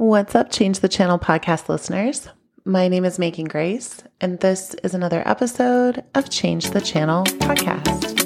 [0.00, 2.26] What's up, Change the Channel podcast listeners?
[2.64, 8.16] My name is Megan Grace, and this is another episode of Change the Channel podcast.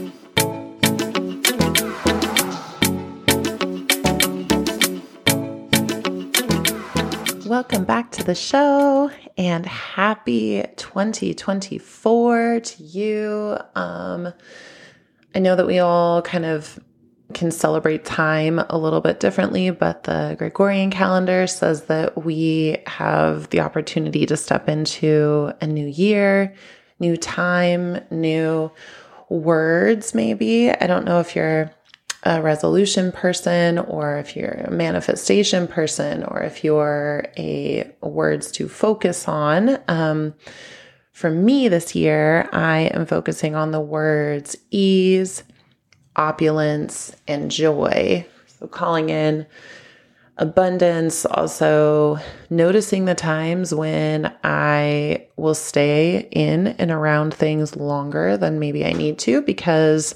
[7.44, 13.58] Welcome back to the show and happy 2024 to you.
[13.74, 14.32] Um,
[15.34, 16.78] I know that we all kind of
[17.32, 23.50] can celebrate time a little bit differently, but the Gregorian calendar says that we have
[23.50, 26.54] the opportunity to step into a new year,
[27.00, 28.70] new time, new
[29.28, 30.70] words, maybe.
[30.70, 31.70] I don't know if you're
[32.24, 38.68] a resolution person or if you're a manifestation person or if you're a words to
[38.68, 39.78] focus on.
[39.88, 40.34] Um,
[41.12, 45.44] for me this year, I am focusing on the words ease,
[46.16, 48.26] opulence and joy.
[48.46, 49.46] So, calling in
[50.36, 52.18] abundance, also
[52.50, 58.92] noticing the times when I will stay in and around things longer than maybe I
[58.92, 60.14] need to because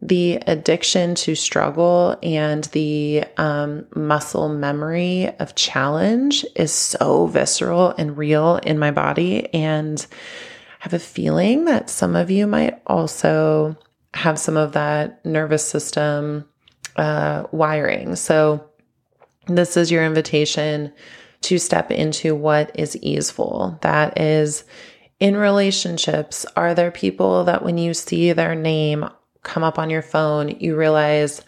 [0.00, 8.16] the addiction to struggle and the um, muscle memory of challenge is so visceral and
[8.16, 9.52] real in my body.
[9.54, 13.76] And I have a feeling that some of you might also
[14.14, 16.48] have some of that nervous system
[16.96, 18.16] uh, wiring.
[18.16, 18.68] So,
[19.48, 20.92] this is your invitation
[21.42, 23.78] to step into what is easeful.
[23.82, 24.64] That is
[25.18, 26.46] in relationships.
[26.56, 29.08] Are there people that when you see their name
[29.42, 31.42] come up on your phone, you realize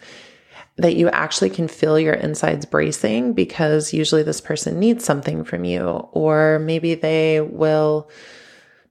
[0.77, 5.63] that you actually can feel your insides bracing because usually this person needs something from
[5.63, 8.09] you, or maybe they will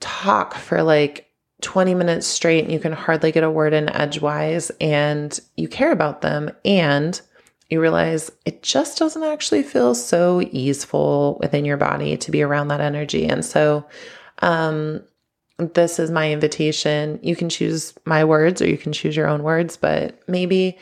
[0.00, 1.28] talk for like
[1.64, 5.90] 20 minutes straight and you can hardly get a word in edgewise and you care
[5.90, 7.20] about them and
[7.70, 12.68] you realize it just doesn't actually feel so easeful within your body to be around
[12.68, 13.26] that energy.
[13.26, 13.86] And so,
[14.40, 15.02] um,
[15.58, 17.18] this is my invitation.
[17.22, 20.78] You can choose my words or you can choose your own words, but maybe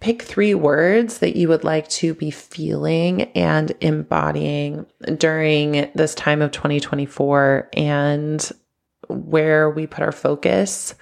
[0.00, 6.40] pick three words that you would like to be feeling and embodying during this time
[6.40, 8.50] of 2024 and
[9.08, 10.94] where we put our focus,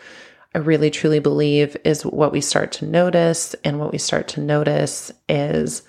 [0.54, 3.54] I really truly believe is what we start to notice.
[3.64, 5.82] And what we start to notice is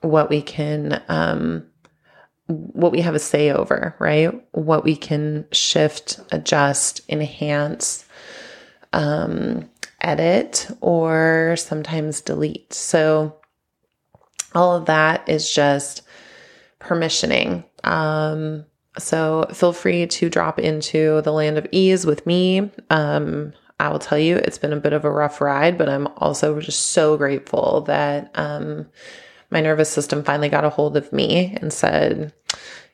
[0.00, 1.64] what we can, um,
[2.46, 4.32] what we have a say over, right?
[4.52, 8.04] What we can shift, adjust, enhance,
[8.92, 9.70] um,
[10.00, 12.72] edit, or sometimes delete.
[12.72, 13.36] So,
[14.54, 16.02] all of that is just
[16.80, 17.64] permissioning.
[17.84, 18.64] Um,
[18.98, 22.70] so feel free to drop into the land of ease with me.
[22.90, 26.06] Um, I will tell you, it's been a bit of a rough ride, but I'm
[26.18, 28.86] also just so grateful that um,
[29.50, 32.32] my nervous system finally got a hold of me and said,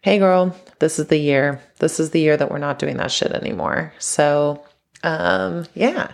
[0.01, 1.61] Hey, girl, this is the year.
[1.79, 3.93] This is the year that we're not doing that shit anymore.
[3.99, 4.63] So,
[5.03, 6.13] um, yeah.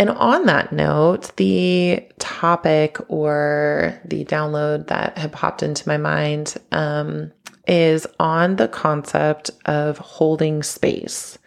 [0.00, 6.56] And on that note, the topic or the download that had popped into my mind
[6.72, 7.32] um,
[7.68, 11.38] is on the concept of holding space.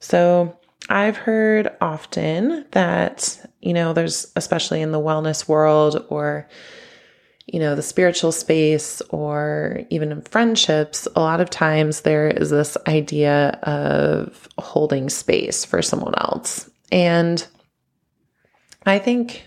[0.00, 6.48] So I've heard often that, you know, there's especially in the wellness world or,
[7.46, 12.50] you know, the spiritual space or even in friendships, a lot of times there is
[12.50, 16.70] this idea of holding space for someone else.
[16.90, 17.46] And
[18.86, 19.46] I think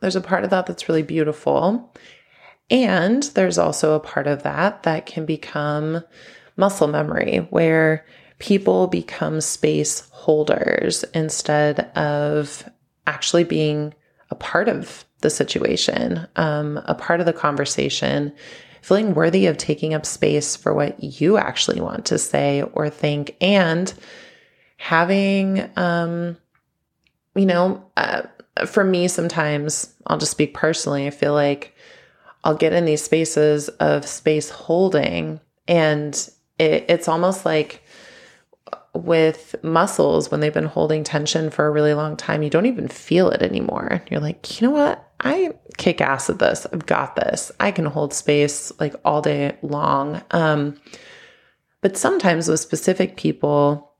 [0.00, 1.94] there's a part of that that's really beautiful.
[2.70, 6.02] And there's also a part of that that can become
[6.56, 8.06] muscle memory, where
[8.38, 12.68] people become space holders instead of
[13.06, 13.94] actually being
[14.30, 18.32] a part of the situation, um, a part of the conversation,
[18.80, 23.36] feeling worthy of taking up space for what you actually want to say or think,
[23.40, 23.94] and
[24.76, 26.36] having, um,
[27.36, 28.22] you know, uh,
[28.66, 31.06] for me, sometimes I'll just speak personally.
[31.06, 31.71] I feel like
[32.44, 36.14] I'll get in these spaces of space holding, and
[36.58, 37.82] it, it's almost like
[38.94, 42.88] with muscles when they've been holding tension for a really long time, you don't even
[42.88, 44.02] feel it anymore.
[44.10, 45.08] You're like, you know what?
[45.20, 46.66] I kick ass at this.
[46.72, 47.50] I've got this.
[47.58, 50.22] I can hold space like all day long.
[50.32, 50.78] Um,
[51.80, 53.92] but sometimes with specific people,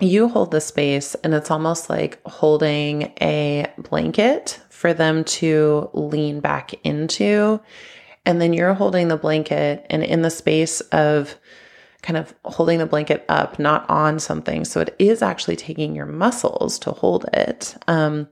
[0.00, 6.40] you hold the space and it's almost like holding a blanket for them to lean
[6.40, 7.58] back into.
[8.26, 11.36] And then you're holding the blanket and in the space of
[12.02, 14.62] kind of holding the blanket up, not on something.
[14.66, 17.74] So it is actually taking your muscles to hold it.
[17.88, 18.28] Um,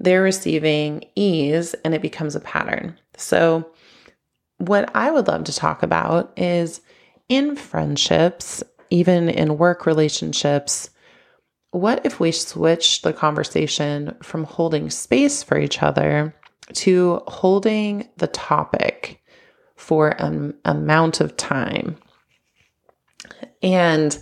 [0.00, 2.98] they're receiving ease and it becomes a pattern.
[3.18, 3.70] So
[4.56, 6.80] what I would love to talk about is
[7.28, 10.88] in friendships, even in work relationships,
[11.74, 16.32] what if we switch the conversation from holding space for each other
[16.72, 19.20] to holding the topic
[19.74, 21.96] for an amount of time?
[23.60, 24.16] And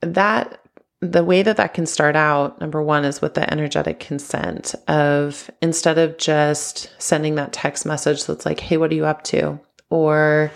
[0.00, 0.58] that
[1.02, 5.50] the way that that can start out, number one, is with the energetic consent of
[5.60, 9.60] instead of just sending that text message that's like, hey, what are you up to?
[9.90, 10.50] Or,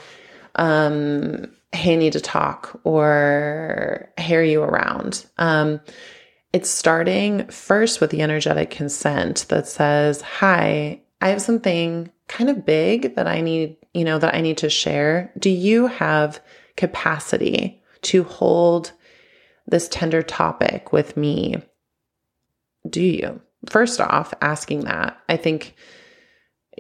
[0.55, 5.27] um, hey, I need to talk, or hey, you around?
[5.39, 5.81] Um,
[6.53, 12.67] it's starting first with the energetic consent that says, hi, I have something kind of
[12.67, 15.33] big that I need, you know, that I need to share.
[15.39, 16.41] Do you have
[16.77, 18.93] capacity to hold
[19.67, 21.63] this tender topic with me?
[22.89, 23.41] Do you?
[23.69, 25.75] First off, asking that, I think,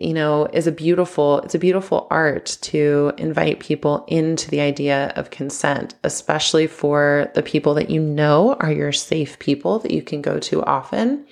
[0.00, 5.12] you know, is a beautiful, it's a beautiful art to invite people into the idea
[5.14, 10.00] of consent, especially for the people that you know are your safe people that you
[10.00, 11.26] can go to often.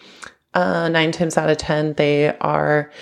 [0.52, 2.92] Uh, nine times out of 10, they are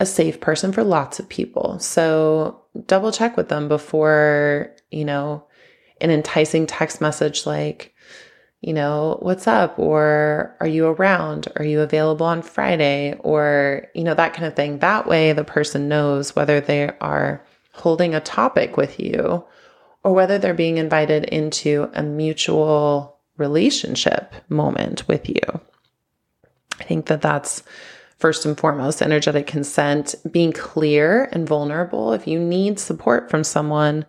[0.00, 1.78] a safe person for lots of people.
[1.78, 5.46] So double check with them before, you know,
[6.00, 7.93] an enticing text message like,
[8.66, 9.78] you know, what's up?
[9.78, 11.48] Or are you around?
[11.56, 13.14] Are you available on Friday?
[13.18, 14.78] Or, you know, that kind of thing.
[14.78, 19.44] That way the person knows whether they are holding a topic with you
[20.02, 25.42] or whether they're being invited into a mutual relationship moment with you.
[26.80, 27.62] I think that that's
[28.16, 32.14] first and foremost energetic consent, being clear and vulnerable.
[32.14, 34.06] If you need support from someone,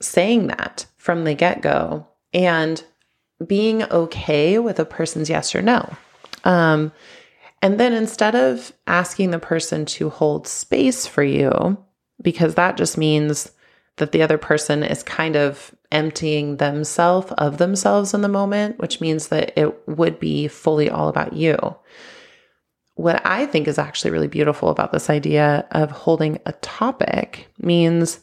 [0.00, 2.06] saying that from the get go.
[2.32, 2.82] And
[3.44, 5.94] being okay with a person's yes or no.
[6.44, 6.92] Um,
[7.62, 11.76] and then instead of asking the person to hold space for you,
[12.22, 13.50] because that just means
[13.96, 19.00] that the other person is kind of emptying themselves of themselves in the moment, which
[19.00, 21.56] means that it would be fully all about you.
[22.94, 28.20] What I think is actually really beautiful about this idea of holding a topic means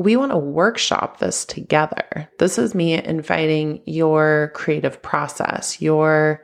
[0.00, 2.26] we want to workshop this together.
[2.38, 6.42] This is me inviting your creative process, your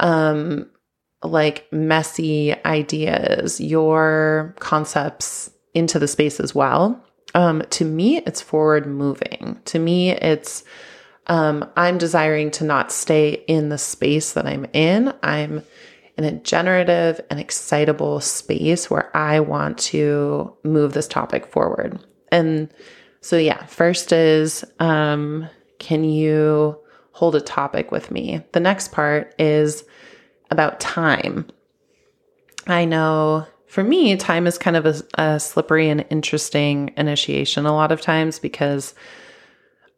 [0.00, 0.68] um
[1.22, 7.00] like messy ideas, your concepts into the space as well.
[7.34, 9.60] Um to me it's forward moving.
[9.66, 10.64] To me it's
[11.28, 15.14] um I'm desiring to not stay in the space that I'm in.
[15.22, 15.62] I'm
[16.18, 22.04] in a generative and excitable space where I want to move this topic forward.
[22.30, 22.72] And
[23.20, 25.48] so, yeah, first is um,
[25.78, 26.78] can you
[27.12, 28.42] hold a topic with me?
[28.52, 29.84] The next part is
[30.50, 31.46] about time.
[32.66, 37.74] I know for me, time is kind of a, a slippery and interesting initiation a
[37.74, 38.94] lot of times because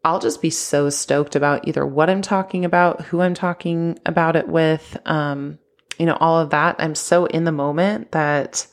[0.05, 4.35] I'll just be so stoked about either what I'm talking about, who I'm talking about
[4.35, 5.57] it with, um,
[5.97, 6.75] you know, all of that.
[6.77, 8.67] I'm so in the moment that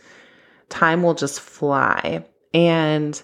[0.69, 2.25] time will just fly.
[2.53, 3.23] And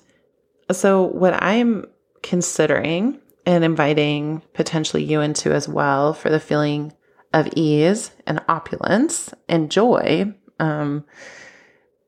[0.73, 1.87] so, what I'm
[2.23, 6.93] considering and inviting potentially you into as well for the feeling
[7.33, 10.35] of ease and opulence and joy.
[10.59, 11.05] Um,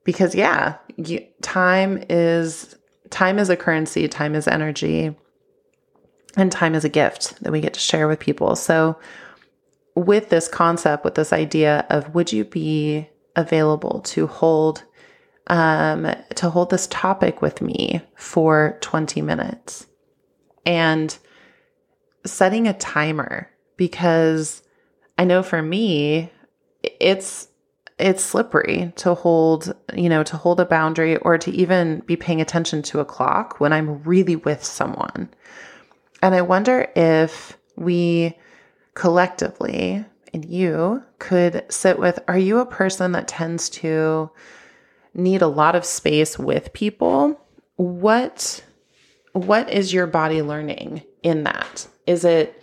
[0.05, 2.75] because yeah, you, time is
[3.11, 5.15] time is a currency, time is energy,
[6.37, 8.57] and time is a gift that we get to share with people.
[8.57, 8.99] So,
[9.95, 14.85] with this concept, with this idea of would you be available to hold
[15.49, 19.87] um, to hold this topic with me for 20 minutes
[20.67, 21.17] and
[22.25, 24.63] setting a timer because
[25.17, 26.31] I know for me,
[26.83, 27.49] it's
[27.99, 32.41] it's slippery to hold, you know, to hold a boundary or to even be paying
[32.41, 35.29] attention to a clock when I'm really with someone.
[36.23, 38.39] And I wonder if we
[38.95, 44.31] collectively and you could sit with are you a person that tends to
[45.15, 47.41] need a lot of space with people,
[47.77, 48.65] what
[49.33, 51.87] what is your body learning in that?
[52.07, 52.61] Is it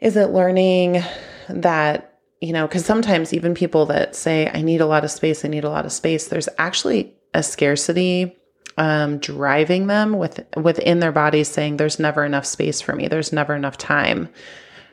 [0.00, 1.02] is it learning
[1.48, 5.44] that, you know, cuz sometimes even people that say I need a lot of space,
[5.44, 8.36] I need a lot of space, there's actually a scarcity
[8.78, 13.08] um, driving them with within their bodies saying there's never enough space for me.
[13.08, 14.28] There's never enough time.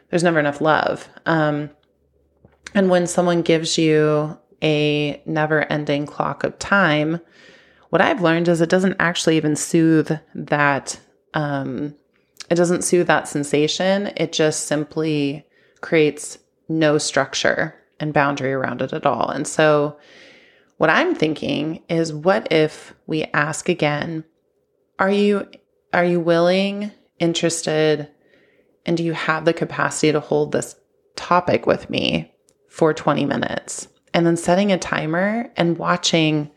[0.09, 1.09] There's never enough love.
[1.25, 1.69] Um,
[2.75, 7.19] and when someone gives you a never ending clock of time,
[7.89, 10.99] what I've learned is it doesn't actually even soothe that.
[11.33, 11.95] Um,
[12.49, 14.11] it doesn't soothe that sensation.
[14.17, 15.45] It just simply
[15.81, 16.39] creates
[16.69, 19.29] no structure and boundary around it at all.
[19.29, 19.97] And so,
[20.77, 24.23] what I'm thinking is what if we ask again,
[24.99, 25.47] are you
[25.93, 28.09] are you willing, interested,
[28.85, 30.75] and do you have the capacity to hold this
[31.15, 32.33] topic with me
[32.69, 33.87] for 20 minutes?
[34.13, 36.51] And then setting a timer and watching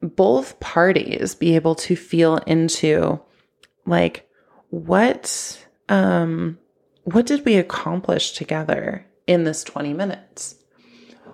[0.00, 3.20] both parties be able to feel into
[3.86, 4.28] like
[4.70, 6.58] what um
[7.04, 10.56] what did we accomplish together in this 20 minutes?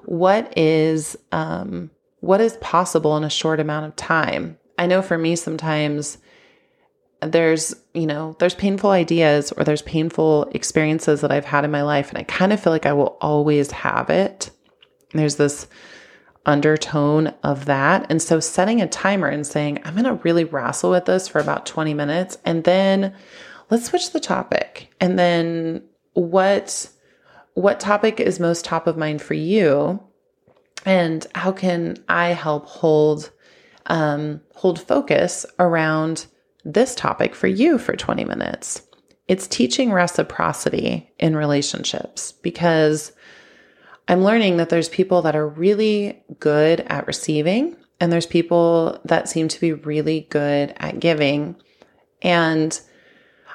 [0.04, 1.90] What is um
[2.20, 4.58] what is possible in a short amount of time?
[4.78, 6.18] I know for me sometimes
[7.22, 11.82] there's you know there's painful ideas or there's painful experiences that i've had in my
[11.82, 14.50] life and i kind of feel like i will always have it
[15.20, 15.66] there's this
[16.44, 18.06] undertone of that.
[18.10, 21.38] And so setting a timer and saying, I'm going to really wrestle with this for
[21.38, 23.14] about 20 minutes and then
[23.70, 24.92] let's switch the topic.
[25.00, 25.82] And then
[26.14, 26.88] what
[27.54, 30.02] what topic is most top of mind for you?
[30.86, 33.30] And how can I help hold
[33.86, 36.26] um, hold focus around
[36.64, 38.82] this topic for you for 20 minutes?
[39.28, 43.12] It's teaching reciprocity in relationships because
[44.08, 49.28] I'm learning that there's people that are really good at receiving, and there's people that
[49.28, 51.56] seem to be really good at giving.
[52.20, 52.78] And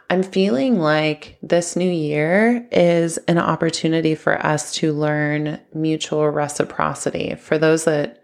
[0.09, 7.35] I'm feeling like this new year is an opportunity for us to learn mutual reciprocity.
[7.35, 8.23] For those that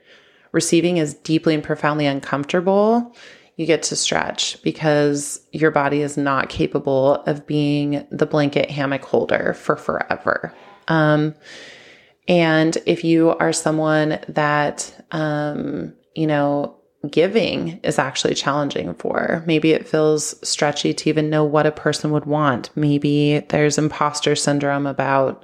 [0.54, 3.14] receiving is deeply and profoundly uncomfortable,
[3.58, 9.04] you get to stretch because your body is not capable of being the blanket hammock
[9.04, 10.54] holder for forever.
[10.88, 11.36] Um,
[12.28, 16.78] and if you are someone that, um, you know,
[17.10, 22.12] giving is actually challenging for, maybe it feels stretchy to even know what a person
[22.12, 22.70] would want.
[22.76, 25.44] Maybe there's imposter syndrome about,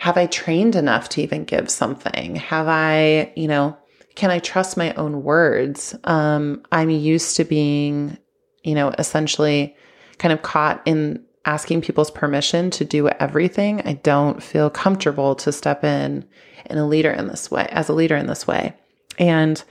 [0.00, 2.36] have I trained enough to even give something?
[2.36, 3.76] Have I, you know,
[4.16, 5.94] can I trust my own words?
[6.04, 8.18] Um, I'm used to being,
[8.64, 9.76] you know, essentially
[10.18, 15.52] kind of caught in asking people's permission to do everything, I don't feel comfortable to
[15.52, 16.26] step in
[16.66, 18.74] in a leader in this way, as a leader in this way.
[19.18, 19.62] And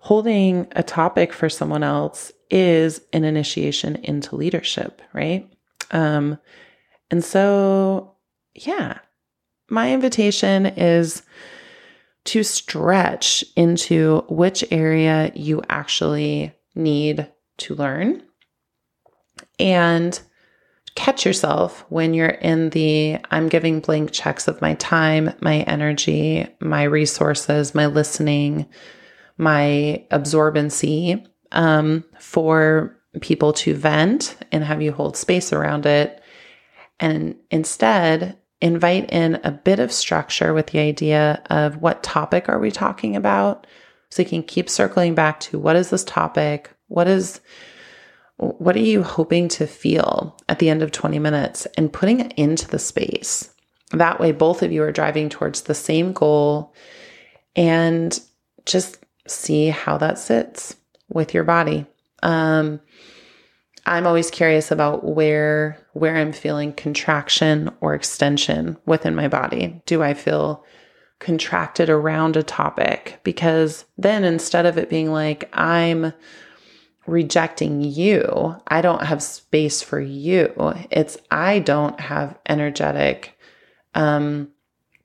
[0.00, 5.48] holding a topic for someone else is an initiation into leadership, right?
[5.90, 6.38] Um,
[7.10, 8.16] and so,
[8.54, 8.98] yeah,
[9.68, 11.22] my invitation is
[12.24, 18.22] to stretch into which area you actually need to learn
[19.58, 20.20] and
[20.94, 26.46] catch yourself when you're in the I'm giving blank checks of my time, my energy,
[26.60, 28.66] my resources, my listening,
[29.38, 36.22] my absorbency um, for people to vent and have you hold space around it.
[37.00, 42.58] And instead, invite in a bit of structure with the idea of what topic are
[42.58, 43.66] we talking about?
[44.10, 46.70] So you can keep circling back to what is this topic?
[46.88, 47.40] What is
[48.40, 52.32] what are you hoping to feel at the end of 20 minutes and putting it
[52.38, 53.50] into the space?
[53.92, 56.74] That way, both of you are driving towards the same goal
[57.54, 58.18] and
[58.64, 60.76] just see how that sits
[61.08, 61.84] with your body.
[62.22, 62.80] Um,
[63.84, 69.82] I'm always curious about where where I'm feeling contraction or extension within my body.
[69.84, 70.64] Do I feel
[71.18, 73.20] contracted around a topic?
[73.22, 76.12] Because then instead of it being like I'm
[77.10, 78.56] rejecting you.
[78.68, 80.52] I don't have space for you.
[80.90, 83.36] It's I don't have energetic
[83.94, 84.48] um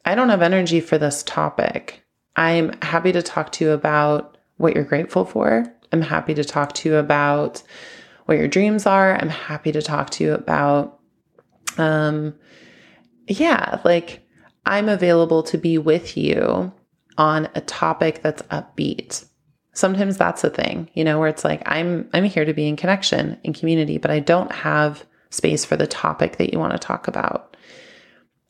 [0.06, 2.04] I don't have energy for this topic.
[2.36, 5.66] I'm happy to talk to you about what you're grateful for.
[5.92, 7.64] I'm happy to talk to you about
[8.26, 9.16] what your dreams are.
[9.16, 11.00] I'm happy to talk to you about
[11.78, 12.36] um
[13.28, 14.22] yeah, like
[14.66, 16.72] I'm available to be with you
[17.18, 19.26] on a topic that's upbeat
[19.76, 22.76] sometimes that's a thing, you know, where it's like I'm I'm here to be in
[22.76, 26.80] connection in community, but I don't have space for the topic that you want to
[26.80, 27.56] talk about.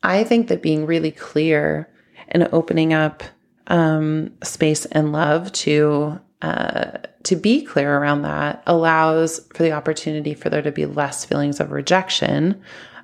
[0.02, 1.92] I think that being really clear
[2.28, 3.22] and opening up
[3.66, 10.34] um, space and love to uh, to be clear around that allows for the opportunity
[10.34, 12.60] for there to be less feelings of rejection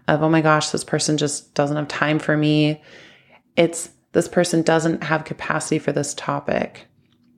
[0.06, 2.80] of oh my gosh this person just doesn't have time for me
[3.56, 6.86] it's this person doesn't have capacity for this topic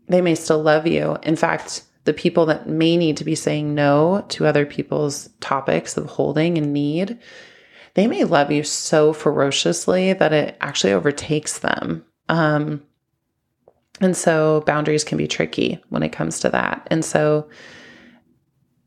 [0.09, 1.17] they may still love you.
[1.23, 5.97] In fact, the people that may need to be saying no to other people's topics
[5.97, 7.19] of holding and need,
[7.95, 12.05] they may love you so ferociously that it actually overtakes them.
[12.29, 12.83] Um,
[14.01, 16.87] and so boundaries can be tricky when it comes to that.
[16.91, 17.49] And so,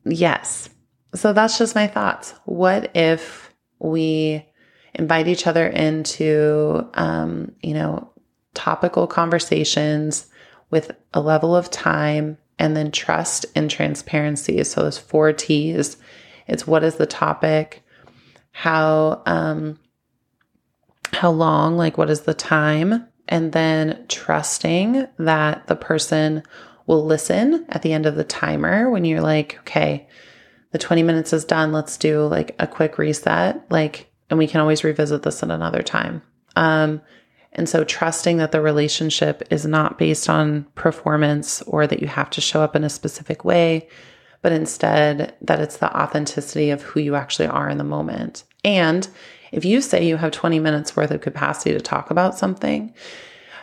[0.05, 0.69] yes.
[1.15, 2.33] So that's just my thoughts.
[2.45, 4.45] What if we
[4.93, 8.11] invite each other into, um, you know,
[8.53, 10.27] topical conversations
[10.69, 14.63] with a level of time and then trust and transparency.
[14.63, 15.97] So those four T's.
[16.47, 17.83] It's what is the topic?
[18.51, 19.79] How um
[21.13, 23.07] how long, like what is the time?
[23.27, 26.43] And then trusting that the person
[26.85, 30.07] will listen at the end of the timer when you're like, okay,
[30.71, 31.71] the 20 minutes is done.
[31.71, 33.69] Let's do like a quick reset.
[33.69, 36.21] Like, and we can always revisit this at another time.
[36.55, 37.01] Um,
[37.53, 42.29] and so trusting that the relationship is not based on performance or that you have
[42.31, 43.87] to show up in a specific way,
[44.41, 48.43] but instead that it's the authenticity of who you actually are in the moment.
[48.63, 49.07] And
[49.51, 52.93] if you say you have 20 minutes worth of capacity to talk about something,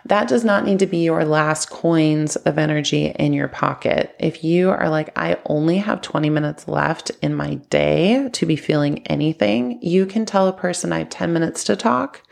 [0.06, 4.14] that does not need to be your last coins of energy in your pocket.
[4.18, 8.56] If you are like, I only have 20 minutes left in my day to be
[8.56, 12.22] feeling anything, you can tell a person I have 10 minutes to talk,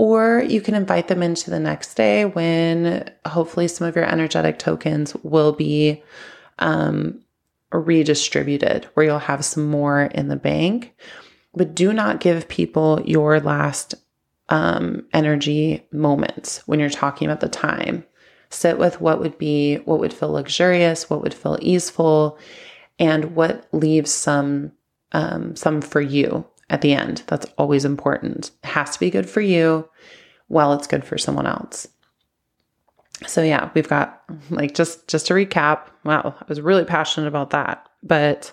[0.00, 4.58] or you can invite them into the next day when hopefully some of your energetic
[4.58, 6.02] tokens will be
[6.58, 7.20] um,
[7.70, 10.94] redistributed, where you'll have some more in the bank.
[11.52, 13.94] But do not give people your last
[14.48, 18.06] um, energy moments when you're talking about the time.
[18.48, 22.38] Sit with what would be, what would feel luxurious, what would feel easeful,
[22.98, 24.72] and what leaves some,
[25.12, 27.22] um, some for you at the end.
[27.26, 28.50] That's always important.
[28.62, 29.88] It has to be good for you
[30.48, 31.86] while it's good for someone else.
[33.26, 35.88] So yeah, we've got like just just to recap.
[36.04, 37.86] Wow, I was really passionate about that.
[38.02, 38.52] But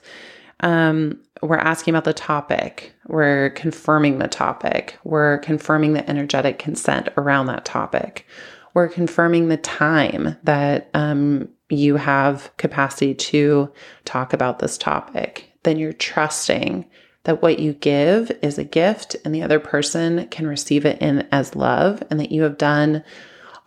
[0.59, 7.09] um we're asking about the topic, we're confirming the topic, we're confirming the energetic consent
[7.15, 8.25] around that topic,
[8.73, 13.71] we're confirming the time that um, you have capacity to
[14.05, 15.51] talk about this topic.
[15.63, 16.85] Then you're trusting
[17.23, 21.27] that what you give is a gift and the other person can receive it in
[21.31, 23.03] as love and that you have done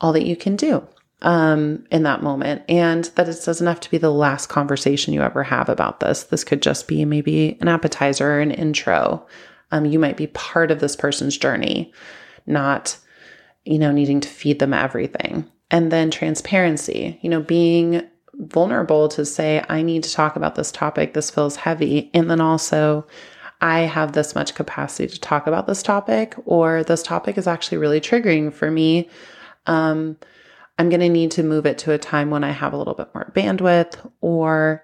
[0.01, 0.87] all that you can do
[1.23, 5.21] um, in that moment, and that it doesn't have to be the last conversation you
[5.21, 6.25] ever have about this.
[6.25, 9.27] This could just be maybe an appetizer an intro.
[9.71, 11.93] Um, you might be part of this person's journey,
[12.47, 12.97] not,
[13.65, 15.49] you know, needing to feed them everything.
[15.71, 18.03] And then transparency, you know, being
[18.35, 21.13] vulnerable to say, I need to talk about this topic.
[21.13, 22.11] This feels heavy.
[22.15, 23.07] And then also,
[23.61, 27.79] I have this much capacity to talk about this topic, or this topic is actually
[27.79, 29.09] really triggering for me.
[29.67, 30.17] Um,
[30.79, 32.95] I'm going to need to move it to a time when I have a little
[32.95, 34.83] bit more bandwidth or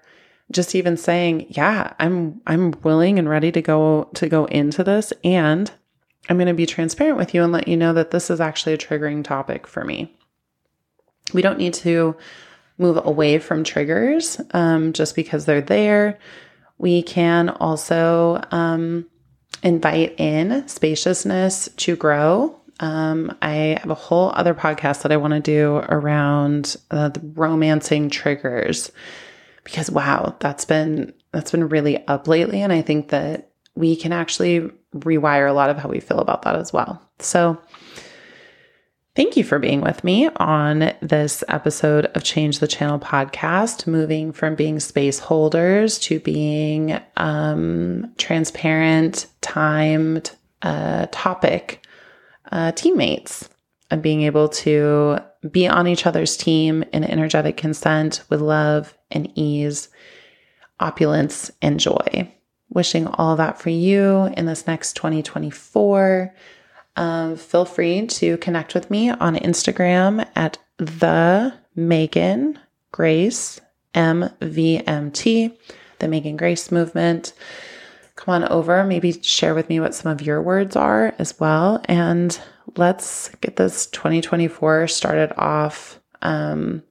[0.51, 5.11] just even saying, yeah, I'm I'm willing and ready to go to go into this
[5.23, 5.71] and
[6.29, 8.73] I'm going to be transparent with you and let you know that this is actually
[8.73, 10.15] a triggering topic for me.
[11.33, 12.15] We don't need to
[12.77, 16.19] move away from triggers um, just because they're there.
[16.77, 19.07] We can also um,
[19.63, 25.33] invite in spaciousness to grow um, I have a whole other podcast that I want
[25.33, 28.91] to do around uh, the romancing triggers
[29.63, 34.13] because wow, that's been that's been really up lately, and I think that we can
[34.13, 37.01] actually rewire a lot of how we feel about that as well.
[37.19, 37.57] So.
[39.17, 44.31] Thank you for being with me on this episode of Change the Channel podcast, moving
[44.31, 51.83] from being space holders to being um, transparent, timed, uh, topic
[52.51, 53.49] uh, teammates
[53.89, 55.17] and being able to
[55.49, 59.89] be on each other's team in energetic consent with love and ease,
[60.79, 62.31] opulence and joy.
[62.69, 66.35] Wishing all that for you in this next 2024.
[66.97, 72.59] Um, feel free to connect with me on Instagram at the Megan
[72.91, 73.61] Grace
[73.93, 75.55] MVMT,
[75.99, 77.33] the Megan Grace Movement
[78.17, 81.81] come on over, maybe share with me what some of your words are as well.
[81.85, 82.37] And
[82.75, 86.83] let's get this 2024 started off um,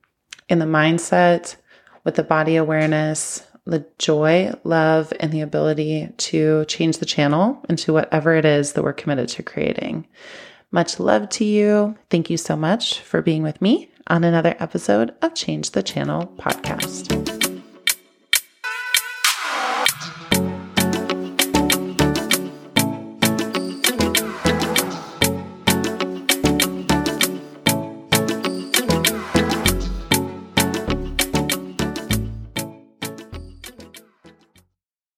[0.49, 1.57] in the mindset
[2.05, 7.93] with the body awareness, the joy, love, and the ability to change the channel into
[7.93, 10.07] whatever it is that we're committed to creating.
[10.71, 11.97] Much love to you.
[12.11, 16.33] Thank you so much for being with me on another episode of Change the Channel
[16.39, 17.26] podcast.